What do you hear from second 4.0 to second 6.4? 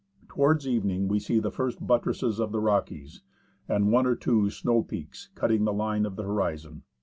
or two snow peaks cutting the line of the